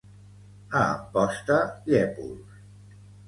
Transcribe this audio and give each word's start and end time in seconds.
A 0.79 0.85
Amposta, 0.93 1.59
llépols. 1.91 2.57